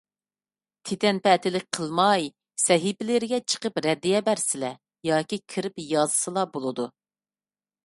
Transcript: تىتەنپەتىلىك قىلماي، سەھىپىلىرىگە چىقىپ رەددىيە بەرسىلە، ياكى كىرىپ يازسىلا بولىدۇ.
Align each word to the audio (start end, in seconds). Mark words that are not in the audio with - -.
تىتەنپەتىلىك 0.91 1.67
قىلماي، 1.77 2.25
سەھىپىلىرىگە 2.63 3.41
چىقىپ 3.55 3.79
رەددىيە 3.89 4.23
بەرسىلە، 4.31 4.73
ياكى 5.11 5.41
كىرىپ 5.55 5.85
يازسىلا 5.93 6.49
بولىدۇ. 6.57 6.91